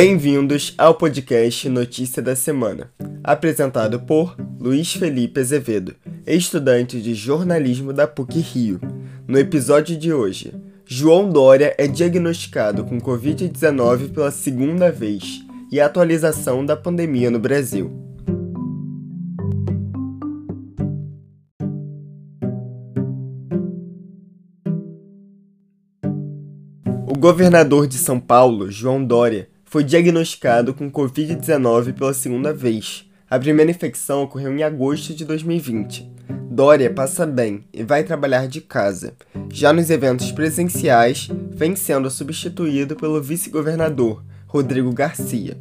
Bem-vindos 0.00 0.74
ao 0.78 0.94
podcast 0.94 1.68
Notícia 1.68 2.22
da 2.22 2.36
Semana, 2.36 2.88
apresentado 3.24 3.98
por 3.98 4.36
Luiz 4.56 4.92
Felipe 4.92 5.40
Azevedo, 5.40 5.96
estudante 6.24 7.02
de 7.02 7.16
jornalismo 7.16 7.92
da 7.92 8.06
PUC 8.06 8.38
Rio. 8.38 8.80
No 9.26 9.36
episódio 9.36 9.98
de 9.98 10.12
hoje, 10.12 10.54
João 10.86 11.28
Dória 11.28 11.74
é 11.76 11.88
diagnosticado 11.88 12.84
com 12.84 13.00
Covid-19 13.00 14.12
pela 14.12 14.30
segunda 14.30 14.88
vez 14.92 15.44
e 15.72 15.80
a 15.80 15.86
atualização 15.86 16.64
da 16.64 16.76
pandemia 16.76 17.28
no 17.28 17.40
Brasil. 17.40 17.90
O 27.04 27.18
governador 27.18 27.88
de 27.88 27.98
São 27.98 28.20
Paulo, 28.20 28.70
João 28.70 29.04
Dória, 29.04 29.48
foi 29.68 29.84
diagnosticado 29.84 30.72
com 30.72 30.90
Covid-19 30.90 31.92
pela 31.92 32.14
segunda 32.14 32.54
vez. 32.54 33.04
A 33.28 33.38
primeira 33.38 33.70
infecção 33.70 34.22
ocorreu 34.22 34.56
em 34.56 34.62
agosto 34.62 35.12
de 35.14 35.26
2020. 35.26 36.10
Dória 36.50 36.90
passa 36.90 37.26
bem 37.26 37.64
e 37.72 37.82
vai 37.82 38.02
trabalhar 38.02 38.48
de 38.48 38.62
casa. 38.62 39.12
Já 39.52 39.70
nos 39.70 39.90
eventos 39.90 40.32
presenciais, 40.32 41.28
vem 41.50 41.76
sendo 41.76 42.10
substituído 42.10 42.96
pelo 42.96 43.22
vice-governador, 43.22 44.24
Rodrigo 44.46 44.92
Garcia. 44.92 45.58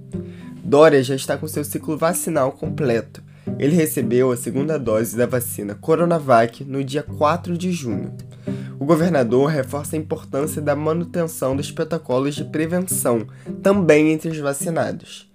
Dória 0.64 1.04
já 1.04 1.16
está 1.16 1.38
com 1.38 1.48
seu 1.48 1.66
ciclo 1.66 1.98
vacinal 1.98 2.54
completo. 2.54 3.22
Ele 3.60 3.76
recebeu 3.76 4.32
a 4.32 4.38
segunda 4.38 4.80
dose 4.80 5.18
da 5.18 5.26
vacina 5.26 5.76
Coronavac 5.76 6.64
no 6.64 6.82
dia 6.82 7.04
4 7.04 7.58
de 7.58 7.72
junho. 7.74 8.16
O 8.80 8.86
governador 8.86 9.50
reforça 9.50 9.96
a 9.96 10.00
importância 10.00 10.62
da 10.62 10.76
manutenção 10.76 11.56
dos 11.56 11.72
protocolos 11.72 12.36
de 12.36 12.46
prevenção, 12.46 13.28
também 13.64 14.12
entre 14.12 14.30
os 14.30 14.38
vacinados. 14.38 15.30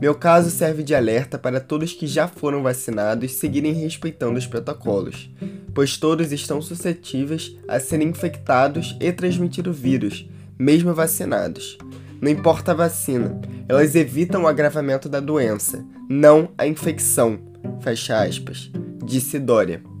Meu 0.00 0.14
caso 0.14 0.50
serve 0.50 0.82
de 0.84 0.94
alerta 0.94 1.38
para 1.38 1.60
todos 1.60 1.92
que 1.92 2.06
já 2.06 2.28
foram 2.28 2.62
vacinados 2.62 3.32
seguirem 3.32 3.72
respeitando 3.72 4.38
os 4.38 4.46
protocolos, 4.46 5.28
pois 5.74 5.96
todos 5.96 6.30
estão 6.30 6.62
suscetíveis 6.62 7.56
a 7.66 7.80
serem 7.80 8.08
infectados 8.08 8.96
e 9.00 9.12
transmitir 9.12 9.66
o 9.66 9.72
vírus, 9.72 10.28
mesmo 10.56 10.94
vacinados. 10.94 11.78
Não 12.20 12.30
importa 12.30 12.70
a 12.70 12.74
vacina, 12.74 13.40
elas 13.68 13.96
evitam 13.96 14.44
o 14.44 14.46
agravamento 14.46 15.08
da 15.08 15.18
doença, 15.18 15.84
não 16.08 16.50
a 16.56 16.64
infecção. 16.64 17.40
Fecha 17.80 18.22
aspas, 18.22 18.70
disse 19.04 19.40
Dória. 19.40 19.91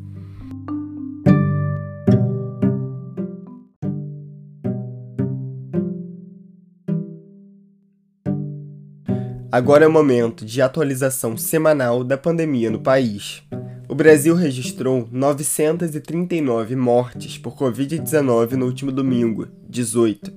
Agora 9.52 9.84
é 9.84 9.86
o 9.86 9.92
momento 9.92 10.44
de 10.46 10.62
atualização 10.62 11.36
semanal 11.36 12.02
da 12.02 12.16
pandemia 12.16 12.70
no 12.70 12.80
país. 12.80 13.42
O 13.86 13.94
Brasil 13.94 14.34
registrou 14.34 15.06
939 15.12 16.74
mortes 16.74 17.36
por 17.36 17.54
Covid-19 17.54 18.52
no 18.52 18.64
último 18.64 18.90
domingo, 18.90 19.48
18. 19.68 20.32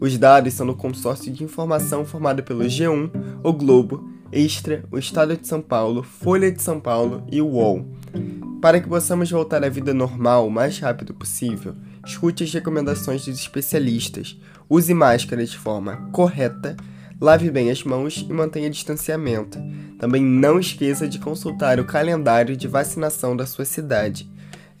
Os 0.00 0.16
dados 0.16 0.54
são 0.54 0.66
do 0.66 0.74
consórcio 0.74 1.32
de 1.32 1.44
informação 1.44 2.04
formado 2.04 2.42
pelo 2.42 2.64
G1, 2.64 3.10
o 3.42 3.52
Globo, 3.52 4.08
Extra, 4.32 4.84
o 4.90 4.98
Estado 4.98 5.36
de 5.36 5.46
São 5.46 5.60
Paulo, 5.60 6.02
Folha 6.02 6.50
de 6.50 6.62
São 6.62 6.80
Paulo 6.80 7.22
e 7.30 7.42
o 7.42 7.48
UOL. 7.48 7.86
Para 8.60 8.80
que 8.80 8.88
possamos 8.88 9.30
voltar 9.30 9.64
à 9.64 9.68
vida 9.68 9.92
normal 9.92 10.46
o 10.46 10.50
mais 10.50 10.78
rápido 10.78 11.12
possível, 11.12 11.74
escute 12.06 12.44
as 12.44 12.52
recomendações 12.52 13.24
dos 13.24 13.38
especialistas, 13.38 14.38
use 14.68 14.94
máscara 14.94 15.44
de 15.44 15.58
forma 15.58 15.96
correta, 16.12 16.76
lave 17.20 17.50
bem 17.50 17.70
as 17.70 17.84
mãos 17.84 18.24
e 18.28 18.32
mantenha 18.32 18.70
distanciamento. 18.70 19.58
Também 19.98 20.22
não 20.22 20.58
esqueça 20.58 21.08
de 21.08 21.18
consultar 21.18 21.78
o 21.78 21.84
calendário 21.84 22.56
de 22.56 22.68
vacinação 22.68 23.36
da 23.36 23.46
sua 23.46 23.64
cidade. 23.64 24.30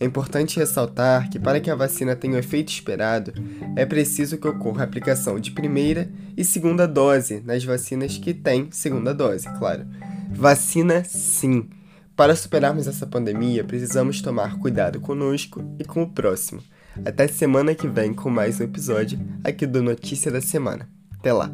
É 0.00 0.04
importante 0.06 0.58
ressaltar 0.58 1.28
que, 1.28 1.38
para 1.38 1.60
que 1.60 1.70
a 1.70 1.74
vacina 1.74 2.16
tenha 2.16 2.34
o 2.34 2.38
efeito 2.38 2.70
esperado, 2.70 3.34
é 3.76 3.84
preciso 3.84 4.38
que 4.38 4.48
ocorra 4.48 4.80
a 4.80 4.84
aplicação 4.84 5.38
de 5.38 5.50
primeira 5.50 6.10
e 6.34 6.42
segunda 6.42 6.88
dose 6.88 7.42
nas 7.44 7.62
vacinas 7.62 8.16
que 8.16 8.32
têm 8.32 8.68
segunda 8.70 9.12
dose, 9.12 9.46
claro. 9.58 9.86
Vacina 10.30 11.04
sim! 11.04 11.68
Para 12.16 12.34
superarmos 12.34 12.86
essa 12.86 13.06
pandemia, 13.06 13.62
precisamos 13.62 14.22
tomar 14.22 14.58
cuidado 14.58 15.00
conosco 15.00 15.62
e 15.78 15.84
com 15.84 16.02
o 16.02 16.10
próximo. 16.10 16.62
Até 17.04 17.28
semana 17.28 17.74
que 17.74 17.86
vem 17.86 18.14
com 18.14 18.30
mais 18.30 18.58
um 18.58 18.64
episódio 18.64 19.20
aqui 19.44 19.66
do 19.66 19.82
Notícia 19.82 20.30
da 20.30 20.40
Semana. 20.40 20.88
Até 21.18 21.30
lá! 21.30 21.52